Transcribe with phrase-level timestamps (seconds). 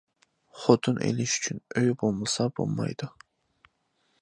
[0.61, 3.11] خوتۇن ئېلىش ئۈچۈن ئۆي بولمىسا بولمايدۇ.